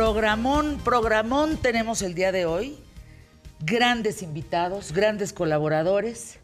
Programón, 0.00 0.78
programón 0.84 1.56
tenemos 1.56 2.02
el 2.02 2.12
día 2.14 2.30
de 2.30 2.44
hoy. 2.44 2.76
Grandes 3.60 4.22
invitados, 4.22 4.92
grandes 4.92 5.32
colaboradores. 5.32 6.38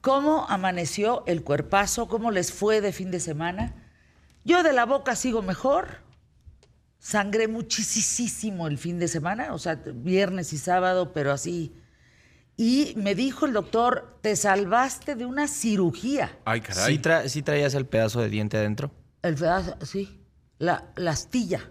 ¿Cómo 0.00 0.46
amaneció 0.48 1.22
el 1.26 1.44
cuerpazo? 1.44 2.08
¿Cómo 2.08 2.30
les 2.30 2.50
fue 2.50 2.80
de 2.80 2.92
fin 2.92 3.10
de 3.10 3.20
semana? 3.20 3.74
Yo 4.46 4.62
de 4.62 4.72
la 4.72 4.86
boca 4.86 5.16
sigo 5.16 5.42
mejor. 5.42 5.98
Sangré 6.98 7.46
muchísimo 7.46 8.68
el 8.68 8.78
fin 8.78 8.98
de 8.98 9.08
semana, 9.08 9.52
o 9.52 9.58
sea, 9.58 9.74
viernes 9.84 10.54
y 10.54 10.56
sábado, 10.56 11.12
pero 11.12 11.30
así. 11.30 11.74
Y 12.56 12.94
me 12.96 13.14
dijo 13.14 13.44
el 13.44 13.52
doctor, 13.52 14.16
te 14.22 14.34
salvaste 14.34 15.14
de 15.14 15.26
una 15.26 15.46
cirugía. 15.46 16.38
Ay, 16.46 16.62
caray. 16.62 16.94
¿Sí, 16.96 17.02
tra- 17.02 17.28
sí 17.28 17.42
traías 17.42 17.74
el 17.74 17.84
pedazo 17.84 18.22
de 18.22 18.30
diente 18.30 18.56
adentro? 18.56 18.90
El 19.20 19.34
pedazo, 19.34 19.76
sí. 19.84 20.22
La, 20.56 20.90
la 20.96 21.10
astilla. 21.10 21.70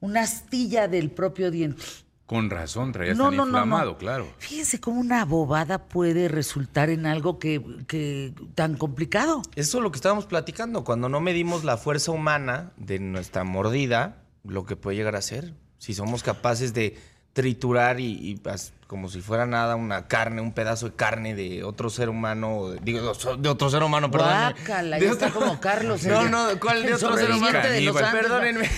Una 0.00 0.22
astilla 0.22 0.88
del 0.88 1.10
propio 1.10 1.50
diente. 1.50 1.82
Con 2.26 2.48
razón, 2.48 2.92
traías 2.92 3.16
No, 3.16 3.24
tan 3.24 3.36
no, 3.36 3.42
no, 3.44 3.48
inflamado, 3.48 3.90
no. 3.92 3.98
claro. 3.98 4.28
Fíjense 4.38 4.80
cómo 4.80 5.00
una 5.00 5.24
bobada 5.24 5.88
puede 5.88 6.28
resultar 6.28 6.88
en 6.88 7.04
algo 7.04 7.38
que, 7.40 7.60
que 7.88 8.32
tan 8.54 8.76
complicado. 8.76 9.42
Eso 9.56 9.78
es 9.78 9.82
lo 9.82 9.90
que 9.90 9.96
estábamos 9.96 10.26
platicando. 10.26 10.84
Cuando 10.84 11.08
no 11.08 11.20
medimos 11.20 11.64
la 11.64 11.76
fuerza 11.76 12.12
humana 12.12 12.72
de 12.76 13.00
nuestra 13.00 13.42
mordida, 13.42 14.22
lo 14.44 14.64
que 14.64 14.76
puede 14.76 14.96
llegar 14.96 15.16
a 15.16 15.22
ser. 15.22 15.54
Si 15.78 15.92
somos 15.92 16.22
capaces 16.22 16.72
de 16.72 16.96
triturar 17.40 18.00
y, 18.00 18.38
como 18.86 19.08
si 19.08 19.20
fuera 19.22 19.46
nada 19.46 19.76
una 19.76 20.08
carne, 20.08 20.42
un 20.42 20.52
pedazo 20.52 20.90
de 20.90 20.94
carne 20.96 21.34
de 21.34 21.64
otro 21.64 21.88
ser 21.88 22.10
humano, 22.10 22.68
de- 22.70 22.80
digo, 22.82 23.14
de 23.38 23.48
otro 23.48 23.70
ser 23.70 23.82
humano, 23.82 24.10
perdón. 24.10 24.28
Guácala, 24.30 24.98
ya 24.98 25.10
está 25.10 25.30
como 25.30 25.58
Carlos, 25.58 26.04
No, 26.04 26.28
no, 26.28 26.60
¿cuál 26.60 26.82
de 26.84 26.94
otro 26.94 27.16
ser 27.16 27.30
humano? 27.30 27.60
de 27.62 27.80
los 27.80 27.96
Perdónenme. 27.96 28.68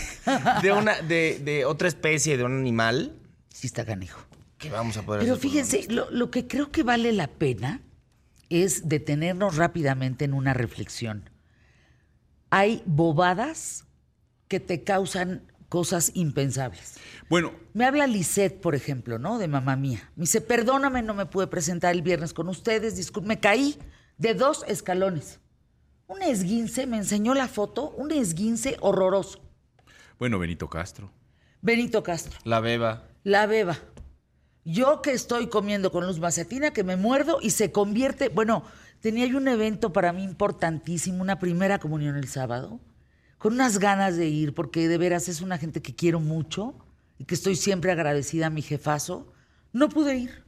De 0.62 0.70
una, 0.72 1.00
de, 1.02 1.40
de 1.42 1.64
otra 1.64 1.88
especie, 1.88 2.36
de 2.36 2.44
un 2.44 2.56
animal, 2.58 3.16
Sí 3.48 3.66
está 3.66 3.84
canijo. 3.84 4.20
que 4.58 4.70
vamos 4.70 4.96
a 4.96 5.02
poder 5.02 5.22
Pero 5.22 5.34
hacer 5.34 5.42
fíjense, 5.42 5.86
lo, 5.88 6.08
lo 6.10 6.30
que 6.30 6.46
creo 6.46 6.70
que 6.70 6.84
vale 6.84 7.12
la 7.12 7.26
pena 7.26 7.80
es 8.48 8.88
detenernos 8.88 9.56
rápidamente 9.56 10.24
en 10.24 10.34
una 10.34 10.54
reflexión. 10.54 11.30
Hay 12.50 12.82
bobadas 12.86 13.84
que 14.48 14.60
te 14.60 14.84
causan 14.84 15.42
cosas 15.72 16.10
impensables. 16.12 16.96
Bueno, 17.30 17.50
Me 17.72 17.86
habla 17.86 18.06
Lisette, 18.06 18.60
por 18.60 18.74
ejemplo, 18.74 19.18
¿no? 19.18 19.38
De 19.38 19.48
mamá 19.48 19.74
mía. 19.74 20.10
Me 20.16 20.24
dice, 20.24 20.42
perdóname, 20.42 21.00
no 21.00 21.14
me 21.14 21.24
pude 21.24 21.46
presentar 21.46 21.94
el 21.94 22.02
viernes 22.02 22.34
con 22.34 22.50
ustedes, 22.50 22.94
discul- 22.98 23.22
me 23.22 23.40
caí 23.40 23.78
de 24.18 24.34
dos 24.34 24.66
escalones. 24.68 25.40
Un 26.08 26.20
esguince, 26.20 26.86
me 26.86 26.98
enseñó 26.98 27.32
la 27.32 27.48
foto, 27.48 27.88
un 27.96 28.10
esguince 28.12 28.76
horroroso. 28.80 29.40
bueno, 30.18 30.38
Benito 30.38 30.68
Castro. 30.68 31.10
Benito 31.62 32.02
Castro, 32.02 32.38
La 32.44 32.60
beba. 32.60 33.04
la 33.24 33.46
beba. 33.46 33.78
Yo 34.66 35.00
que 35.00 35.12
estoy 35.12 35.46
comiendo 35.48 35.90
con 35.90 36.06
luz 36.06 36.20
macetina, 36.20 36.72
que 36.74 36.84
me 36.84 36.96
muerdo 36.96 37.38
y 37.40 37.48
se 37.48 37.72
convierte. 37.72 38.28
Bueno, 38.28 38.62
tenía 39.00 39.24
yo 39.26 39.38
un 39.38 39.48
evento 39.48 39.90
para 39.90 40.12
mí 40.12 40.22
importantísimo, 40.22 41.22
una 41.22 41.38
primera 41.38 41.78
comunión 41.78 42.16
el 42.16 42.28
sábado, 42.28 42.78
con 43.42 43.54
unas 43.54 43.80
ganas 43.80 44.16
de 44.16 44.28
ir, 44.28 44.54
porque 44.54 44.86
de 44.86 44.98
veras 44.98 45.28
es 45.28 45.40
una 45.40 45.58
gente 45.58 45.82
que 45.82 45.96
quiero 45.96 46.20
mucho 46.20 46.76
y 47.18 47.24
que 47.24 47.34
estoy 47.34 47.56
siempre 47.56 47.90
agradecida 47.90 48.46
a 48.46 48.50
mi 48.50 48.62
jefazo. 48.62 49.32
No 49.72 49.88
pude 49.88 50.16
ir. 50.16 50.44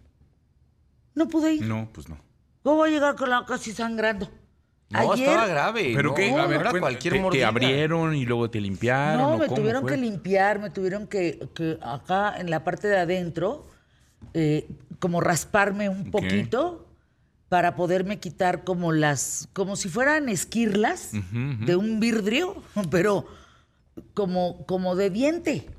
No 1.12 1.26
pude 1.26 1.54
ir. 1.54 1.66
No, 1.66 1.88
pues 1.92 2.08
no. 2.08 2.20
¿Cómo 2.62 2.76
voy 2.76 2.90
a 2.90 2.92
llegar 2.92 3.16
con 3.16 3.30
la 3.30 3.44
casi 3.46 3.72
sangrando? 3.72 4.30
No, 4.90 5.10
Ayer, 5.10 5.28
estaba 5.28 5.48
grave. 5.48 5.92
Pero 5.92 6.10
no, 6.10 6.14
que, 6.14 6.30
no 6.30 6.38
a 6.38 6.46
ver, 6.46 6.60
era 6.60 6.70
cuenta, 6.70 6.86
cualquier 6.86 7.14
te, 7.14 7.30
te 7.30 7.44
abrieron 7.44 8.14
y 8.14 8.26
luego 8.26 8.48
te 8.48 8.60
limpiaron. 8.60 9.22
No, 9.22 9.34
¿o 9.34 9.38
me 9.38 9.46
cómo 9.46 9.56
tuvieron 9.56 9.82
fue? 9.82 9.90
que 9.90 9.96
limpiar, 9.96 10.60
me 10.60 10.70
tuvieron 10.70 11.08
que, 11.08 11.48
que 11.52 11.80
acá 11.82 12.36
en 12.38 12.48
la 12.48 12.62
parte 12.62 12.86
de 12.86 12.98
adentro, 12.98 13.66
eh, 14.34 14.68
como 15.00 15.20
rasparme 15.20 15.88
un 15.88 16.12
poquito 16.12 16.83
para 17.48 17.76
poderme 17.76 18.18
quitar 18.20 18.64
como 18.64 18.92
las, 18.92 19.48
como 19.52 19.76
si 19.76 19.88
fueran 19.88 20.28
esquirlas 20.28 21.10
de 21.12 21.76
un 21.76 22.00
vidrio, 22.00 22.62
pero 22.90 23.26
como, 24.14 24.64
como 24.66 24.96
de 24.96 25.10
diente. 25.10 25.70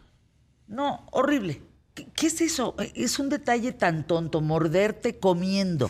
No, 0.68 1.06
horrible. 1.12 1.62
¿Qué, 1.94 2.08
qué 2.16 2.28
es 2.28 2.42
eso? 2.42 2.76
Es 2.94 3.20
un 3.20 3.30
detalle 3.30 3.72
tan 3.72 4.06
tonto, 4.08 4.42
morderte 4.42 5.20
comiendo. 5.20 5.90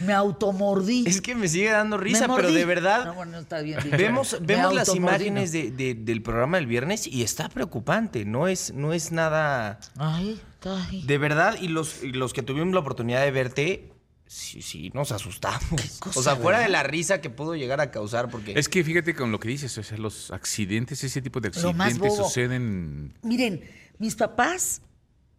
Me 0.00 0.12
automordí. 0.12 1.04
Es 1.06 1.20
que 1.20 1.34
me 1.36 1.46
sigue 1.46 1.70
dando 1.70 1.96
risa, 1.96 2.26
pero 2.34 2.50
de 2.50 2.64
verdad. 2.64 3.04
No, 3.04 3.14
bueno, 3.14 3.38
está 3.38 3.60
bien 3.60 3.78
dicho. 3.84 3.96
Vemos, 3.96 4.36
vemos 4.40 4.74
las 4.74 4.92
imágenes 4.96 5.52
¿no? 5.52 5.58
de- 5.60 5.70
de- 5.70 5.94
del 5.94 6.22
programa 6.22 6.56
del 6.56 6.66
viernes 6.66 7.06
y 7.06 7.22
está 7.22 7.48
preocupante. 7.48 8.24
No 8.24 8.48
es, 8.48 8.72
no 8.74 8.92
es 8.92 9.12
nada. 9.12 9.78
Ay, 9.98 10.40
ay. 10.64 11.04
De 11.06 11.18
verdad, 11.18 11.56
y 11.60 11.68
los, 11.68 12.02
y 12.02 12.10
los 12.12 12.32
que 12.32 12.42
tuvimos 12.42 12.74
la 12.74 12.80
oportunidad 12.80 13.22
de 13.22 13.30
verte, 13.30 13.91
sí, 14.32 14.62
sí, 14.62 14.90
nos 14.94 15.12
asustamos. 15.12 16.00
o 16.14 16.22
sea, 16.22 16.36
fuera 16.36 16.60
de 16.60 16.68
la 16.68 16.82
risa 16.82 17.20
que 17.20 17.30
pudo 17.30 17.54
llegar 17.54 17.80
a 17.80 17.90
causar, 17.90 18.30
porque. 18.30 18.58
Es 18.58 18.68
que 18.68 18.82
fíjate 18.82 19.14
con 19.14 19.30
lo 19.30 19.38
que 19.38 19.48
dices, 19.48 19.76
o 19.78 19.82
sea, 19.82 19.98
los 19.98 20.30
accidentes, 20.30 21.04
ese 21.04 21.20
tipo 21.20 21.40
de 21.40 21.48
accidentes 21.48 22.16
suceden. 22.16 23.14
Miren, 23.22 23.62
mis 23.98 24.16
papás, 24.16 24.82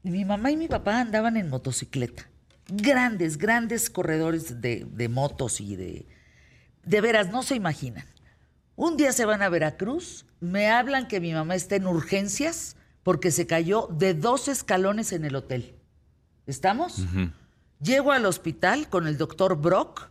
mi 0.03 0.25
mamá 0.25 0.51
y 0.51 0.57
mi 0.57 0.67
papá 0.67 0.99
andaban 0.99 1.37
en 1.37 1.49
motocicleta. 1.49 2.29
Grandes, 2.67 3.37
grandes 3.37 3.89
corredores 3.89 4.61
de, 4.61 4.85
de 4.89 5.09
motos 5.09 5.59
y 5.59 5.75
de... 5.75 6.07
De 6.83 7.01
veras, 7.01 7.29
no 7.29 7.43
se 7.43 7.55
imaginan. 7.55 8.05
Un 8.75 8.97
día 8.97 9.11
se 9.11 9.25
van 9.25 9.41
a 9.41 9.49
Veracruz, 9.49 10.25
me 10.39 10.69
hablan 10.69 11.07
que 11.07 11.19
mi 11.19 11.33
mamá 11.33 11.55
está 11.55 11.75
en 11.75 11.87
urgencias 11.87 12.75
porque 13.03 13.31
se 13.31 13.47
cayó 13.47 13.87
de 13.91 14.13
dos 14.13 14.47
escalones 14.47 15.11
en 15.13 15.25
el 15.25 15.35
hotel. 15.35 15.75
¿Estamos? 16.47 17.05
Llego 17.83 18.11
al 18.11 18.25
hospital 18.25 18.87
con 18.89 19.07
el 19.07 19.17
doctor 19.17 19.57
Brock 19.59 20.09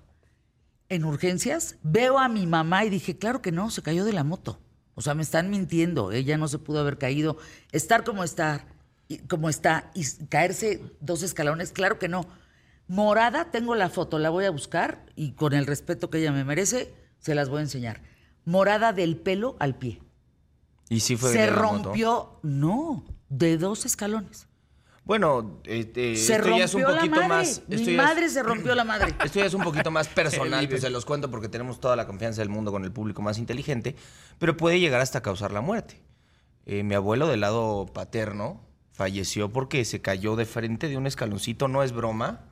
en 0.89 1.05
urgencias, 1.05 1.77
veo 1.83 2.19
a 2.19 2.29
mi 2.29 2.47
mamá 2.47 2.85
y 2.85 2.91
dije, 2.91 3.17
claro 3.17 3.41
que 3.41 3.51
no, 3.53 3.71
se 3.71 3.83
cayó 3.83 4.05
de 4.05 4.13
la 4.13 4.25
moto. 4.25 4.61
O 4.95 5.01
sea, 5.01 5.15
me 5.15 5.23
están 5.23 5.49
mintiendo, 5.49 6.13
ella 6.13 6.37
no 6.37 6.49
se 6.49 6.59
pudo 6.59 6.81
haber 6.81 6.99
caído. 6.99 7.39
Estar 7.71 8.05
como 8.05 8.25
está, 8.25 8.67
y- 9.09 9.19
como 9.21 9.49
está 9.49 9.91
y 9.95 10.05
caerse 10.27 10.83
dos 11.01 11.23
escalones, 11.23 11.73
claro 11.73 11.99
que 11.99 12.09
no. 12.09 12.27
Morada, 12.89 13.51
tengo 13.51 13.75
la 13.75 13.89
foto, 13.89 14.19
la 14.19 14.29
voy 14.29 14.45
a 14.45 14.51
buscar 14.51 15.07
y 15.17 15.33
con 15.33 15.55
el 15.55 15.67
respeto 15.67 16.11
que 16.11 16.19
ella 16.19 16.33
me 16.33 16.45
merece, 16.45 16.93
se 17.21 17.35
las 17.35 17.49
voy 17.49 17.61
a 17.61 17.63
enseñar. 17.63 18.03
Morada 18.45 18.93
del 18.93 19.17
pelo 19.17 19.57
al 19.61 19.77
pie. 19.77 20.03
y 20.91 21.01
sí 21.01 21.17
fue 21.17 21.33
se 21.33 21.39
de 21.39 21.47
la 21.47 21.53
moto. 21.63 21.85
rompió, 21.85 22.39
no, 22.43 23.05
de 23.31 23.57
dos 23.57 23.87
escalones. 23.87 24.47
Bueno, 25.05 25.61
este, 25.65 26.15
se 26.17 26.37
esto 26.37 26.57
ya 26.57 26.65
es 26.65 26.75
un 26.75 26.83
la 26.83 26.89
poquito 26.95 27.11
madre. 27.17 27.29
más. 27.29 27.63
Mi 27.67 27.75
esto 27.75 27.91
ya 27.91 28.03
es- 28.03 28.09
madre 28.09 28.29
se 28.29 28.43
rompió 28.43 28.75
la 28.75 28.85
madre. 28.85 29.15
Esto 29.25 29.41
ya 29.41 29.47
es 29.47 29.55
un 29.55 29.63
poquito 29.65 29.91
más 29.91 30.07
personal, 30.09 30.69
pues 30.69 30.81
se 30.83 30.91
los 30.91 31.05
cuento 31.05 31.29
porque 31.31 31.49
tenemos 31.49 31.81
toda 31.81 31.97
la 31.97 32.07
confianza 32.07 32.41
del 32.41 32.49
mundo 32.51 32.71
con 32.71 32.85
el 32.85 32.93
público 32.93 33.21
más 33.21 33.39
inteligente, 33.39 33.97
pero 34.39 34.57
puede 34.57 34.79
llegar 34.79 35.01
hasta 35.01 35.21
causar 35.21 35.51
la 35.53 35.61
muerte. 35.61 36.01
Eh, 36.67 36.85
mi 36.85 36.95
abuelo 36.95 37.27
del 37.27 37.41
lado 37.41 37.87
paterno 37.93 38.61
falleció 38.93 39.53
porque 39.53 39.85
se 39.85 40.01
cayó 40.01 40.37
de 40.37 40.45
frente 40.47 40.89
de 40.89 40.97
un 40.97 41.09
escaloncito, 41.09 41.67
no 41.67 41.83
es 41.83 41.91
broma. 41.93 42.45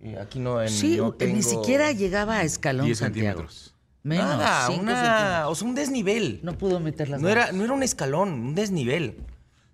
Eh, 0.00 0.18
aquí 0.20 0.40
no, 0.40 0.60
en, 0.60 0.68
Sí, 0.70 0.96
no 0.96 1.14
ni 1.20 1.42
siquiera 1.42 1.92
llegaba 1.92 2.38
a 2.38 2.42
escalón 2.42 2.86
10 2.86 2.98
Santiago. 2.98 3.28
centímetros. 3.42 3.74
Menos, 4.02 4.26
nada, 4.26 4.66
cinco 4.66 4.82
una, 4.82 4.94
centímetros. 4.96 5.52
o 5.52 5.54
sea, 5.54 5.68
un 5.68 5.74
desnivel. 5.76 6.40
No 6.42 6.58
pudo 6.58 6.80
meter 6.80 7.08
las 7.08 7.22
No 7.22 7.28
era, 7.28 7.42
manos. 7.46 7.56
no 7.56 7.64
era 7.64 7.72
un 7.72 7.82
escalón, 7.84 8.32
un 8.32 8.54
desnivel. 8.56 9.16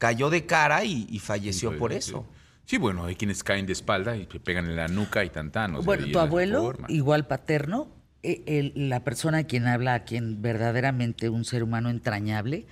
Cayó 0.00 0.30
de 0.30 0.46
cara 0.46 0.82
y, 0.82 1.06
y 1.10 1.18
falleció 1.18 1.76
por 1.76 1.92
eso. 1.92 2.24
Sí, 2.64 2.78
bueno, 2.78 3.04
hay 3.04 3.16
quienes 3.16 3.44
caen 3.44 3.66
de 3.66 3.74
espalda 3.74 4.16
y 4.16 4.26
se 4.32 4.40
pegan 4.40 4.64
en 4.64 4.76
la 4.76 4.88
nuca 4.88 5.22
y 5.26 5.28
sea, 5.28 5.84
Bueno, 5.84 6.06
tu 6.10 6.18
abuelo, 6.18 6.62
forma. 6.62 6.86
igual 6.88 7.26
paterno, 7.26 7.88
eh, 8.22 8.42
el- 8.46 8.88
la 8.88 9.04
persona 9.04 9.38
a 9.38 9.44
quien 9.44 9.66
habla, 9.66 9.92
a 9.92 10.04
quien 10.04 10.40
verdaderamente 10.40 11.28
un 11.28 11.44
ser 11.44 11.62
humano 11.62 11.90
entrañable, 11.90 12.66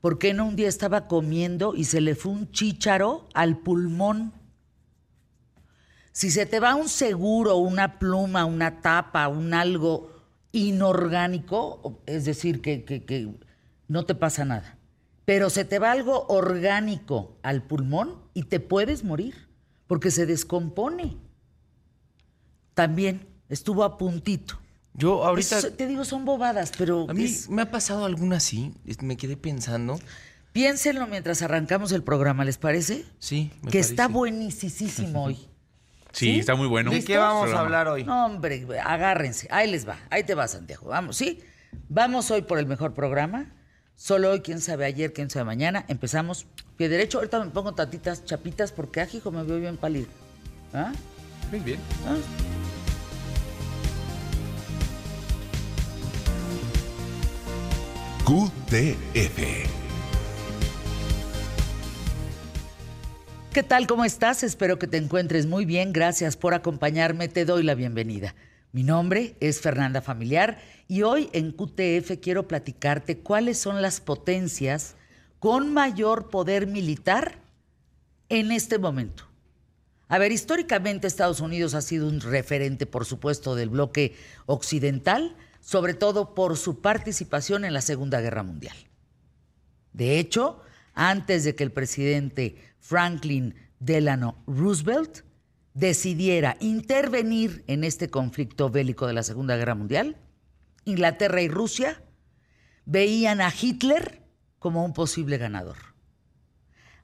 ¿por 0.00 0.18
qué 0.20 0.32
no 0.32 0.46
un 0.46 0.54
día 0.54 0.68
estaba 0.68 1.08
comiendo 1.08 1.74
y 1.74 1.86
se 1.86 2.00
le 2.00 2.14
fue 2.14 2.30
un 2.30 2.52
chícharo 2.52 3.28
al 3.34 3.58
pulmón? 3.58 4.32
Si 6.12 6.30
se 6.30 6.46
te 6.46 6.60
va 6.60 6.76
un 6.76 6.88
seguro, 6.88 7.56
una 7.56 7.98
pluma, 7.98 8.44
una 8.44 8.80
tapa, 8.80 9.26
un 9.26 9.54
algo 9.54 10.12
inorgánico, 10.52 12.00
es 12.06 12.24
decir, 12.26 12.60
que, 12.60 12.84
que- 12.84 13.04
que 13.04 13.28
no 13.88 14.04
te 14.04 14.14
pasa 14.14 14.44
nada. 14.44 14.76
Pero 15.30 15.48
se 15.48 15.64
te 15.64 15.78
va 15.78 15.92
algo 15.92 16.26
orgánico 16.26 17.38
al 17.44 17.62
pulmón 17.62 18.16
y 18.34 18.42
te 18.42 18.58
puedes 18.58 19.04
morir, 19.04 19.46
porque 19.86 20.10
se 20.10 20.26
descompone. 20.26 21.18
También 22.74 23.28
estuvo 23.48 23.84
a 23.84 23.96
puntito. 23.96 24.58
Yo 24.92 25.24
ahorita, 25.24 25.58
Eso, 25.60 25.72
te 25.72 25.86
digo, 25.86 26.04
son 26.04 26.24
bobadas, 26.24 26.72
pero 26.76 27.06
a 27.08 27.14
mí 27.14 27.26
es- 27.26 27.48
me 27.48 27.62
ha 27.62 27.70
pasado 27.70 28.06
alguna 28.06 28.38
así, 28.38 28.74
me 29.02 29.16
quedé 29.16 29.36
pensando. 29.36 30.00
piénsenlo 30.52 31.06
mientras 31.06 31.42
arrancamos 31.42 31.92
el 31.92 32.02
programa, 32.02 32.44
¿les 32.44 32.58
parece? 32.58 33.04
Sí, 33.20 33.52
me 33.62 33.70
que 33.70 33.78
está 33.78 34.08
buenísimo 34.08 35.26
hoy. 35.26 35.36
Sí, 35.36 35.46
¿Sí? 36.34 36.38
está 36.40 36.56
muy 36.56 36.66
bueno. 36.66 36.90
¿De 36.90 37.04
qué 37.04 37.18
vamos 37.18 37.52
a 37.52 37.60
hablar 37.60 37.86
hoy? 37.86 38.02
No, 38.02 38.26
hombre, 38.26 38.66
agárrense. 38.84 39.46
Ahí 39.52 39.70
les 39.70 39.88
va. 39.88 39.96
Ahí 40.10 40.24
te 40.24 40.34
va, 40.34 40.48
Santiago. 40.48 40.88
Vamos, 40.88 41.16
¿sí? 41.16 41.38
Vamos 41.88 42.32
hoy 42.32 42.42
por 42.42 42.58
el 42.58 42.66
mejor 42.66 42.94
programa. 42.94 43.54
Solo 44.00 44.30
hoy, 44.30 44.40
quién 44.40 44.62
sabe 44.62 44.86
ayer, 44.86 45.12
quién 45.12 45.28
sabe 45.28 45.44
mañana. 45.44 45.84
Empezamos 45.86 46.46
pie 46.78 46.88
derecho. 46.88 47.18
Ahorita 47.18 47.44
me 47.44 47.50
pongo 47.50 47.74
tatitas 47.74 48.24
chapitas 48.24 48.72
porque, 48.72 49.02
ajijo, 49.02 49.30
me 49.30 49.42
veo 49.42 49.60
bien 49.60 49.76
pálido. 49.76 50.06
¿Ah? 50.72 50.90
Muy 51.50 51.60
bien. 51.60 51.78
¿Ah? 52.06 52.16
QTF. 58.24 59.68
¿Qué 63.52 63.62
tal? 63.62 63.86
¿Cómo 63.86 64.06
estás? 64.06 64.42
Espero 64.42 64.78
que 64.78 64.86
te 64.86 64.96
encuentres 64.96 65.44
muy 65.44 65.66
bien. 65.66 65.92
Gracias 65.92 66.38
por 66.38 66.54
acompañarme. 66.54 67.28
Te 67.28 67.44
doy 67.44 67.64
la 67.64 67.74
bienvenida. 67.74 68.34
Mi 68.72 68.84
nombre 68.84 69.36
es 69.40 69.60
Fernanda 69.60 70.00
Familiar 70.00 70.60
y 70.86 71.02
hoy 71.02 71.28
en 71.32 71.50
QTF 71.50 72.20
quiero 72.22 72.46
platicarte 72.46 73.18
cuáles 73.18 73.58
son 73.58 73.82
las 73.82 74.00
potencias 74.00 74.94
con 75.40 75.72
mayor 75.72 76.30
poder 76.30 76.68
militar 76.68 77.40
en 78.28 78.52
este 78.52 78.78
momento. 78.78 79.24
A 80.06 80.18
ver, 80.18 80.30
históricamente 80.30 81.08
Estados 81.08 81.40
Unidos 81.40 81.74
ha 81.74 81.82
sido 81.82 82.06
un 82.06 82.20
referente, 82.20 82.86
por 82.86 83.04
supuesto, 83.04 83.56
del 83.56 83.70
bloque 83.70 84.14
occidental, 84.46 85.36
sobre 85.60 85.94
todo 85.94 86.34
por 86.34 86.56
su 86.56 86.80
participación 86.80 87.64
en 87.64 87.72
la 87.72 87.80
Segunda 87.80 88.20
Guerra 88.20 88.44
Mundial. 88.44 88.76
De 89.92 90.20
hecho, 90.20 90.62
antes 90.94 91.42
de 91.42 91.56
que 91.56 91.64
el 91.64 91.72
presidente 91.72 92.56
Franklin 92.78 93.56
Delano 93.80 94.44
Roosevelt 94.46 95.22
decidiera 95.74 96.56
intervenir 96.60 97.64
en 97.66 97.84
este 97.84 98.10
conflicto 98.10 98.70
bélico 98.70 99.06
de 99.06 99.12
la 99.12 99.22
Segunda 99.22 99.56
Guerra 99.56 99.74
Mundial, 99.74 100.16
Inglaterra 100.84 101.42
y 101.42 101.48
Rusia 101.48 102.02
veían 102.84 103.40
a 103.40 103.52
Hitler 103.58 104.22
como 104.58 104.84
un 104.84 104.92
posible 104.92 105.38
ganador. 105.38 105.76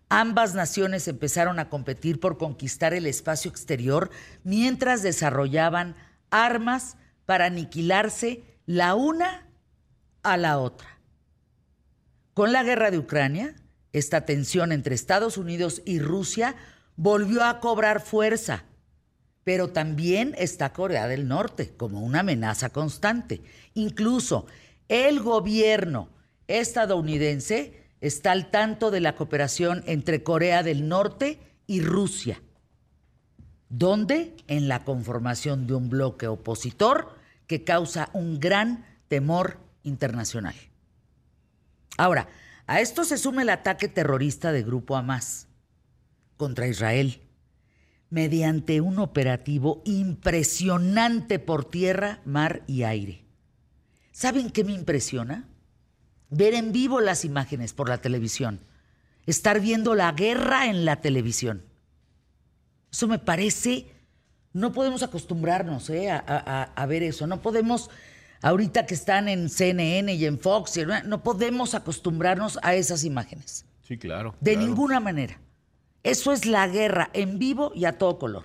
Ambas 0.08 0.54
naciones 0.54 1.08
empezaron 1.08 1.58
a 1.58 1.68
competir 1.68 2.20
por 2.20 2.38
conquistar 2.38 2.94
el 2.94 3.06
espacio 3.06 3.50
exterior 3.50 4.10
mientras 4.44 5.02
desarrollaban 5.02 5.96
armas 6.30 6.96
para 7.24 7.46
aniquilarse 7.46 8.44
la 8.66 8.94
una 8.94 9.48
a 10.22 10.36
la 10.36 10.58
otra. 10.58 11.00
Con 12.34 12.52
la 12.52 12.62
guerra 12.62 12.90
de 12.90 12.98
Ucrania, 12.98 13.56
esta 13.92 14.26
tensión 14.26 14.70
entre 14.70 14.94
Estados 14.94 15.38
Unidos 15.38 15.82
y 15.84 15.98
Rusia 15.98 16.54
volvió 16.96 17.44
a 17.44 17.60
cobrar 17.60 18.00
fuerza, 18.00 18.64
pero 19.44 19.68
también 19.68 20.34
está 20.38 20.72
Corea 20.72 21.06
del 21.06 21.28
Norte 21.28 21.74
como 21.76 22.00
una 22.00 22.20
amenaza 22.20 22.70
constante. 22.70 23.42
Incluso 23.74 24.46
el 24.88 25.20
gobierno 25.20 26.08
estadounidense 26.48 27.84
está 28.00 28.32
al 28.32 28.50
tanto 28.50 28.90
de 28.90 29.00
la 29.00 29.14
cooperación 29.14 29.84
entre 29.86 30.22
Corea 30.22 30.62
del 30.62 30.88
Norte 30.88 31.38
y 31.66 31.80
Rusia. 31.80 32.40
¿Dónde? 33.68 34.34
En 34.46 34.68
la 34.68 34.84
conformación 34.84 35.66
de 35.66 35.74
un 35.74 35.90
bloque 35.90 36.28
opositor 36.28 37.14
que 37.46 37.64
causa 37.64 38.10
un 38.12 38.40
gran 38.40 38.84
temor 39.08 39.58
internacional. 39.82 40.54
Ahora, 41.96 42.28
a 42.66 42.80
esto 42.80 43.04
se 43.04 43.18
suma 43.18 43.42
el 43.42 43.50
ataque 43.50 43.88
terrorista 43.88 44.52
de 44.52 44.62
Grupo 44.62 44.96
Hamas 44.96 45.45
contra 46.36 46.68
Israel, 46.68 47.20
mediante 48.10 48.80
un 48.80 48.98
operativo 48.98 49.82
impresionante 49.84 51.38
por 51.38 51.64
tierra, 51.64 52.20
mar 52.24 52.62
y 52.66 52.84
aire. 52.84 53.24
¿Saben 54.12 54.50
qué 54.50 54.64
me 54.64 54.72
impresiona? 54.72 55.48
Ver 56.30 56.54
en 56.54 56.72
vivo 56.72 57.00
las 57.00 57.24
imágenes 57.24 57.72
por 57.72 57.88
la 57.88 57.98
televisión, 57.98 58.60
estar 59.26 59.60
viendo 59.60 59.94
la 59.94 60.12
guerra 60.12 60.66
en 60.66 60.84
la 60.84 61.00
televisión. 61.00 61.64
Eso 62.90 63.08
me 63.08 63.18
parece, 63.18 63.86
no 64.52 64.72
podemos 64.72 65.02
acostumbrarnos 65.02 65.90
¿eh? 65.90 66.10
a, 66.10 66.24
a, 66.26 66.62
a, 66.62 66.86
ver 66.86 67.02
eso, 67.02 67.26
no 67.26 67.42
podemos, 67.42 67.90
ahorita 68.40 68.86
que 68.86 68.94
están 68.94 69.28
en 69.28 69.50
CNN 69.50 70.14
y 70.14 70.24
en 70.24 70.38
Fox, 70.38 70.78
no 71.04 71.22
podemos 71.22 71.74
acostumbrarnos 71.74 72.58
a 72.62 72.74
esas 72.74 73.04
imágenes. 73.04 73.66
Sí, 73.82 73.98
claro. 73.98 74.34
De 74.40 74.54
claro. 74.54 74.66
ninguna 74.66 75.00
manera. 75.00 75.38
Eso 76.06 76.30
es 76.30 76.46
la 76.46 76.68
guerra 76.68 77.10
en 77.14 77.40
vivo 77.40 77.72
y 77.74 77.84
a 77.84 77.98
todo 77.98 78.20
color. 78.20 78.44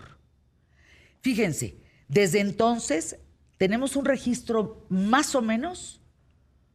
Fíjense, 1.21 1.77
desde 2.07 2.39
entonces 2.39 3.17
tenemos 3.59 3.95
un 3.95 4.05
registro 4.05 4.83
más 4.89 5.35
o 5.35 5.43
menos 5.43 6.01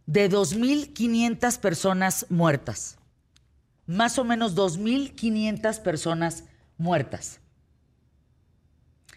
de 0.06 0.30
2.500 0.30 1.58
personas 1.58 2.26
muertas. 2.28 2.98
Más 3.88 4.16
o 4.20 4.22
menos 4.22 4.54
2.500 4.54 5.82
personas 5.82 6.44
muertas. 6.78 7.40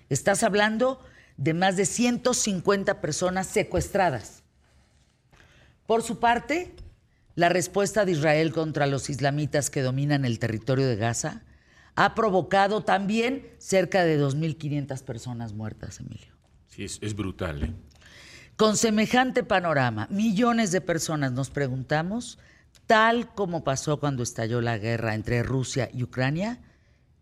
Estás 0.09 0.41
hablando 0.41 0.99
de 1.37 1.53
más 1.53 1.77
de 1.77 1.85
150 1.85 2.99
personas 2.99 3.45
secuestradas. 3.45 4.41
Por 5.85 6.01
su 6.01 6.19
parte, 6.19 6.73
la 7.35 7.49
respuesta 7.49 8.05
de 8.05 8.13
Israel 8.13 8.53
contra 8.53 8.87
los 8.87 9.11
islamitas 9.11 9.69
que 9.69 9.83
dominan 9.83 10.25
el 10.25 10.39
territorio 10.39 10.87
de 10.87 10.95
Gaza 10.95 11.43
ha 11.95 12.15
provocado 12.15 12.83
también 12.83 13.47
cerca 13.57 14.03
de 14.03 14.19
2.500 14.21 15.03
personas 15.03 15.53
muertas, 15.53 15.99
Emilio. 15.99 16.33
Sí, 16.67 16.83
es, 16.83 16.99
es 17.01 17.15
brutal. 17.15 17.63
¿eh? 17.63 17.73
Con 18.55 18.77
semejante 18.77 19.43
panorama, 19.43 20.07
millones 20.09 20.71
de 20.71 20.81
personas 20.81 21.31
nos 21.31 21.49
preguntamos, 21.49 22.39
tal 22.87 23.33
como 23.33 23.63
pasó 23.63 23.99
cuando 23.99 24.23
estalló 24.23 24.61
la 24.61 24.77
guerra 24.77 25.15
entre 25.15 25.43
Rusia 25.43 25.89
y 25.93 26.03
Ucrania, 26.03 26.61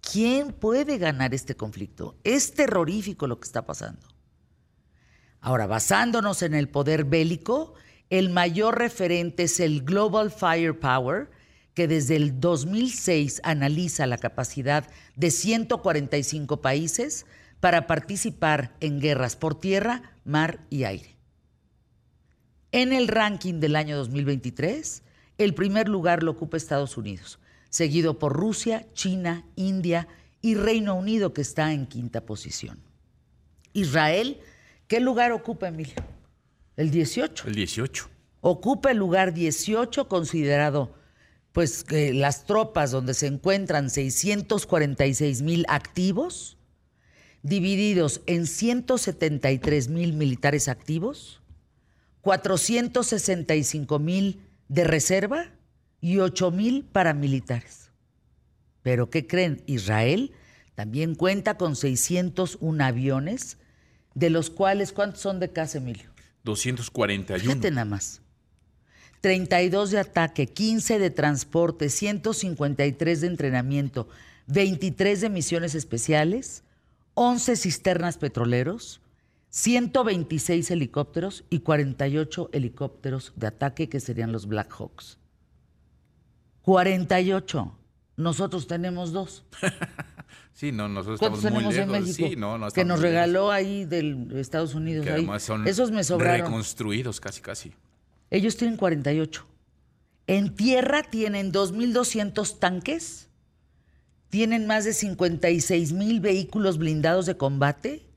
¿quién 0.02 0.54
puede 0.54 0.98
ganar 0.98 1.34
este 1.34 1.56
conflicto? 1.56 2.18
Es 2.24 2.54
terrorífico 2.54 3.28
lo 3.28 3.40
que 3.40 3.46
está 3.46 3.66
pasando. 3.66 4.08
Ahora, 5.42 5.68
basándonos 5.68 6.42
en 6.42 6.54
el 6.54 6.70
poder 6.70 7.04
bélico, 7.04 7.74
el 8.10 8.30
mayor 8.30 8.78
referente 8.78 9.44
es 9.44 9.60
el 9.60 9.84
Global 9.84 10.32
Firepower, 10.32 11.30
que 11.78 11.88
desde 11.88 12.16
el 12.16 12.40
2006 12.40 13.40
analiza 13.44 14.08
la 14.08 14.18
capacidad 14.18 14.90
de 15.16 15.30
145 15.30 16.60
países 16.60 17.28
para 17.60 17.86
participar 17.86 18.76
en 18.80 19.00
guerras 19.00 19.36
por 19.36 19.60
tierra, 19.60 20.16
mar 20.26 20.66
y 20.72 20.86
aire. 20.86 21.16
En 22.72 22.94
el 22.94 23.08
ranking 23.08 23.60
del 23.60 23.76
año 23.76 23.96
2023, 23.96 25.04
el 25.38 25.54
primer 25.54 25.88
lugar 25.88 26.24
lo 26.24 26.32
ocupa 26.32 26.58
Estados 26.58 26.98
Unidos, 26.98 27.38
seguido 27.70 28.18
por 28.18 28.34
Rusia, 28.34 28.88
China, 28.96 29.46
India 29.56 30.08
y 30.42 30.56
Reino 30.56 30.96
Unido, 30.96 31.32
que 31.32 31.42
está 31.42 31.74
en 31.74 31.86
quinta 31.86 32.26
posición. 32.26 32.80
Israel, 33.74 34.40
¿qué 34.88 35.00
lugar 35.00 35.32
ocupa, 35.32 35.68
Emilio? 35.68 35.94
El 36.76 36.90
18. 36.90 37.50
El 37.50 37.54
18. 37.54 38.10
Ocupa 38.42 38.90
el 38.90 38.98
lugar 38.98 39.36
18, 39.36 40.08
considerado 40.08 40.98
pues 41.52 41.84
que 41.84 42.14
las 42.14 42.46
tropas 42.46 42.92
donde 42.92 43.14
se 43.14 43.28
encuentran 43.28 43.90
646 43.90 45.42
mil 45.42 45.66
activos, 45.70 46.58
divididos 47.42 48.22
en 48.26 48.46
173 48.46 49.90
mil 49.90 50.14
militares 50.14 50.68
activos, 50.68 51.42
465 52.22 54.00
mil 54.00 54.42
de 54.68 54.84
reserva 54.84 55.52
y 56.02 56.20
8 56.20 56.52
mil 56.52 56.84
paramilitares. 56.84 57.92
Pero 58.84 59.10
¿qué 59.10 59.28
creen? 59.28 59.64
Israel 59.66 60.34
también 60.76 61.16
cuenta 61.16 61.58
con 61.58 61.76
601 61.76 62.84
aviones, 62.84 63.58
de 64.14 64.30
los 64.30 64.50
cuales, 64.50 64.92
¿cuántos 64.92 65.22
son 65.22 65.40
de 65.40 65.52
casa, 65.52 65.80
Emilio? 65.80 66.10
241. 66.44 67.42
Fíjate 67.44 67.72
nada 67.72 67.86
más. 67.86 68.22
32 69.22 69.92
de 69.92 70.00
ataque, 70.00 70.48
15 70.48 71.00
de 71.00 71.10
transporte, 71.10 71.90
153 71.90 73.22
de 73.22 73.28
entrenamiento, 73.28 74.08
23 74.48 75.22
de 75.22 75.30
misiones 75.30 75.76
especiales, 75.76 76.64
11 77.16 77.56
cisternas 77.56 78.18
petroleros, 78.18 79.02
126 79.50 80.70
helicópteros 80.72 81.44
y 81.50 81.60
48 81.60 82.50
helicópteros 82.54 83.34
de 83.36 83.48
ataque 83.48 83.90
que 83.90 84.00
serían 84.00 84.32
los 84.32 84.46
Black 84.48 84.72
Hawks. 84.78 85.18
48. 86.62 87.76
Nosotros 88.18 88.68
tenemos 88.68 89.12
dos. 89.14 89.46
sí, 90.54 90.72
no, 90.72 90.90
nosotros 90.90 91.20
¿Cuántos 91.20 91.40
estamos 91.44 91.64
muy 91.64 91.74
lejos. 91.74 91.96
en 91.96 92.04
México? 92.04 92.28
Sí, 92.30 92.36
no, 92.36 92.58
no 92.58 92.70
que 92.72 92.84
nos 92.84 93.00
regaló 93.00 93.52
lejos. 93.52 93.54
ahí 93.54 93.86
del 93.86 94.32
Estados 94.38 94.76
Unidos. 94.76 95.08
Ahí. 95.08 95.28
son 95.40 95.68
Esos 95.68 95.92
me 95.92 96.04
sobraron. 96.04 96.46
reconstruidos 96.48 97.20
casi, 97.20 97.42
casi. 97.42 97.74
Ellos 98.30 98.58
tienen 98.58 98.78
48. 98.78 99.46
En 100.28 100.56
tierra 100.56 101.04
tienen 101.04 101.52
2.200 101.52 102.60
tanques, 102.60 103.30
tienen 104.30 104.68
más 104.68 104.84
de 104.84 104.94
56 104.94 105.94
mil 105.94 106.20
vehículos 106.20 106.78
blindados 106.78 107.26
de 107.26 107.38
combate, 107.38 108.10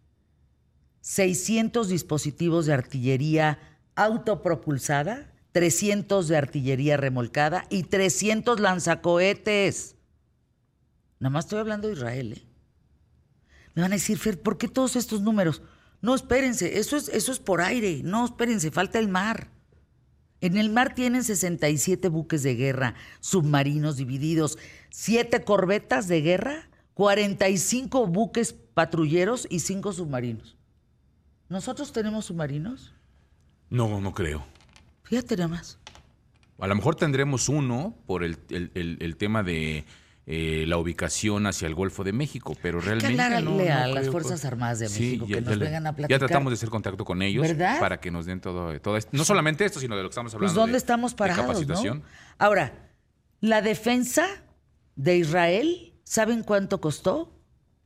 600 1.03 1.89
dispositivos 1.89 2.67
de 2.67 2.73
artillería 2.73 3.59
autopropulsada 3.95 5.31
300 5.53 6.29
de 6.29 6.37
artillería 6.37 6.97
remolcada 6.97 7.67
y 7.71 7.85
300 7.85 8.61
lanzacohetes. 8.61 9.97
Nada 11.19 11.31
más 11.31 11.47
estoy 11.47 11.59
hablando 11.59 11.89
de 11.89 11.95
Israel, 11.95 12.33
¿eh? 12.35 12.47
Me 13.75 13.83
van 13.83 13.93
a 13.93 13.97
decir, 13.97 14.19
Fer, 14.19 14.41
¿por 14.41 14.59
qué 14.59 14.69
todos 14.69 14.97
estos 14.97 15.21
números? 15.21 15.63
No, 16.01 16.15
espérense, 16.15 16.79
eso 16.79 16.97
es, 16.97 17.09
eso 17.09 17.31
es 17.31 17.39
por 17.39 17.61
aire. 17.61 18.01
No, 18.03 18.25
espérense, 18.25 18.71
falta 18.71 18.99
el 18.99 19.09
mar. 19.09 19.49
En 20.41 20.57
el 20.57 20.71
mar 20.71 20.95
tienen 20.95 21.23
67 21.25 22.09
buques 22.09 22.43
de 22.43 22.55
guerra, 22.55 22.95
submarinos 23.21 23.97
divididos, 23.97 24.59
7 24.91 25.45
corbetas 25.45 26.09
de 26.09 26.23
guerra, 26.23 26.69
45 26.95 28.07
buques 28.07 28.55
patrulleros 28.75 29.47
y 29.51 29.61
5 29.61 29.93
submarinos. 29.93 30.57
¿Nosotros 31.49 31.93
tenemos 31.93 32.27
submarinos? 32.27 32.95
No, 33.69 34.01
no 34.01 34.15
creo. 34.15 34.45
Fíjate 35.03 35.37
nada 35.37 35.49
más. 35.49 35.79
A 36.59 36.67
lo 36.67 36.75
mejor 36.75 36.95
tendremos 36.95 37.49
uno 37.49 37.95
por 38.07 38.23
el, 38.25 38.39
el- 38.51 38.71
el- 38.75 38.99
el 39.01 39.17
tema 39.17 39.43
de 39.43 39.85
eh, 40.33 40.65
la 40.69 40.79
ubicación 40.79 41.47
hacia 41.49 41.67
el 41.67 41.75
Golfo 41.75 42.05
de 42.05 42.13
México, 42.13 42.55
pero 42.63 42.81
realmente 42.81 43.17
no, 43.43 43.57
no 43.57 43.61
a 43.63 43.87
las 43.89 43.99
creo, 44.01 44.13
Fuerzas 44.13 44.33
pues. 44.41 44.45
Armadas 44.45 44.79
de 44.79 44.89
México, 44.89 45.27
ya- 45.27 45.39
que 45.39 45.43
ya 45.45 45.51
nos 45.51 45.59
vengan 45.59 45.87
a 45.87 45.91
Ya 45.91 45.97
platicar. 45.97 46.19
tratamos 46.21 46.51
de 46.53 46.55
hacer 46.55 46.69
contacto 46.69 47.05
con 47.05 47.21
ellos 47.23 47.43
¿Verdad? 47.43 47.81
para 47.81 47.99
que 48.01 48.11
nos 48.13 48.27
den 48.27 48.41
todo, 48.41 48.79
todo 48.81 48.97
esto. 48.97 49.11
No 49.13 49.25
solamente 49.25 49.65
esto, 49.65 49.81
sino 49.81 49.97
de 49.97 50.03
lo 50.05 50.09
que 50.09 50.13
estamos 50.13 50.33
hablando. 50.35 50.53
Pues 50.53 50.55
¿dónde 50.55 50.73
de- 50.73 50.79
estamos 50.79 51.13
de 51.13 51.17
parados, 51.17 51.47
capacitación. 51.47 51.99
no? 51.99 52.05
Ahora, 52.39 52.91
la 53.41 53.61
defensa 53.63 54.27
de 54.95 55.17
Israel, 55.17 55.95
¿saben 56.05 56.45
cuánto 56.45 56.81
costó? 56.81 57.37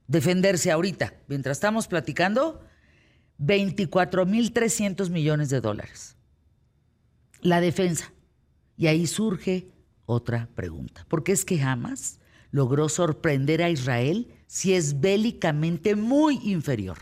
Defenderse 0.07 0.71
ahorita, 0.71 1.15
mientras 1.29 1.57
estamos 1.57 1.87
platicando, 1.89 2.61
24.300 3.39 5.11
millones 5.11 5.49
de 5.51 5.61
dólares. 5.61 6.17
La 7.41 7.61
defensa. 7.61 8.13
Y 8.77 8.87
ahí 8.89 9.07
surge 9.07 9.71
otra 10.07 10.49
pregunta. 10.55 11.07
¿Por 11.09 11.25
qué 11.25 11.33
es 11.33 11.45
que 11.45 11.61
Hamas 11.63 12.19
logró 12.55 12.89
sorprender 12.89 13.65
a 13.65 13.69
Israel 13.69 14.33
si 14.47 14.75
es 14.75 15.01
bélicamente 15.01 15.97
muy 15.97 16.39
inferior? 16.45 16.99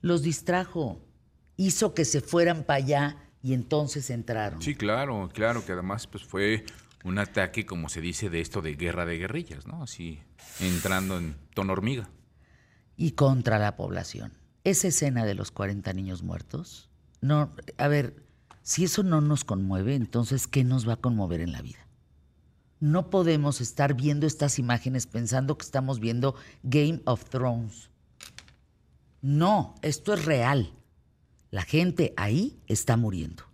Los 0.00 0.22
distrajo, 0.22 1.02
hizo 1.58 1.92
que 1.92 2.06
se 2.06 2.22
fueran 2.22 2.64
para 2.64 2.78
allá 2.78 3.16
y 3.42 3.52
entonces 3.52 4.08
entraron. 4.08 4.62
Sí, 4.62 4.74
claro, 4.74 5.28
claro, 5.34 5.66
que 5.66 5.72
además 5.72 6.06
pues 6.06 6.24
fue 6.24 6.64
un 7.04 7.18
ataque, 7.18 7.66
como 7.66 7.90
se 7.90 8.00
dice, 8.00 8.30
de 8.30 8.40
esto 8.40 8.62
de 8.62 8.74
guerra 8.74 9.04
de 9.04 9.18
guerrillas, 9.18 9.66
¿no? 9.66 9.82
Así, 9.82 10.18
entrando 10.60 11.18
en 11.18 11.36
tono 11.52 11.74
hormiga. 11.74 12.08
y 12.96 13.10
contra 13.10 13.58
la 13.58 13.76
población. 13.76 14.32
Esa 14.62 14.88
escena 14.88 15.26
de 15.26 15.34
los 15.34 15.50
40 15.50 15.92
niños 15.92 16.22
muertos, 16.22 16.88
no, 17.20 17.52
a 17.76 17.88
ver, 17.88 18.16
si 18.62 18.84
eso 18.84 19.02
no 19.02 19.20
nos 19.20 19.44
conmueve, 19.44 19.94
entonces 19.94 20.46
¿qué 20.46 20.64
nos 20.64 20.88
va 20.88 20.94
a 20.94 20.96
conmover 20.96 21.42
en 21.42 21.52
la 21.52 21.60
vida? 21.60 21.83
No 22.84 23.08
podemos 23.08 23.62
estar 23.62 23.94
viendo 23.94 24.26
estas 24.26 24.58
imágenes 24.58 25.06
pensando 25.06 25.56
que 25.56 25.64
estamos 25.64 26.00
viendo 26.00 26.34
Game 26.62 27.00
of 27.06 27.24
Thrones. 27.30 27.88
No, 29.22 29.74
esto 29.80 30.12
es 30.12 30.26
real. 30.26 30.70
La 31.50 31.62
gente 31.62 32.12
ahí 32.18 32.60
está 32.66 32.98
muriendo. 32.98 33.44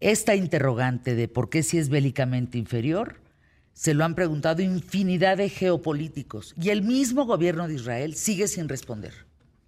Esta 0.00 0.34
interrogante 0.34 1.14
de 1.14 1.28
por 1.28 1.50
qué 1.50 1.62
si 1.62 1.78
es 1.78 1.88
bélicamente 1.88 2.58
inferior 2.58 3.20
se 3.74 3.94
lo 3.94 4.04
han 4.04 4.16
preguntado 4.16 4.60
infinidad 4.60 5.36
de 5.36 5.48
geopolíticos 5.48 6.56
y 6.60 6.70
el 6.70 6.82
mismo 6.82 7.26
gobierno 7.26 7.68
de 7.68 7.74
Israel 7.74 8.16
sigue 8.16 8.48
sin 8.48 8.68
responder. 8.68 9.14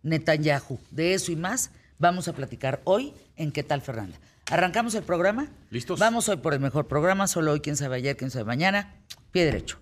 Netanyahu, 0.03 0.81
de 0.91 1.15
eso 1.15 1.31
y 1.31 1.37
más 1.37 1.71
vamos 2.01 2.27
a 2.27 2.33
platicar 2.33 2.81
hoy 2.83 3.15
en 3.37 3.53
¿Qué 3.53 3.63
tal 3.63 3.83
Fernanda? 3.83 4.19
¿Arrancamos 4.51 4.97
el 4.97 5.05
programa? 5.05 5.49
¿Listos? 5.71 6.01
Vamos 6.01 6.29
hoy 6.29 6.37
por 6.37 6.55
el 6.55 6.61
mejor 6.61 6.89
programa, 6.89 7.29
solo 7.29 7.53
hoy, 7.53 7.61
quién 7.61 7.77
sabe 7.77 7.97
ayer, 7.97 8.17
quién 8.17 8.33
sabe 8.33 8.45
mañana. 8.45 8.97
Pie 9.31 9.45
derecho. 9.45 9.79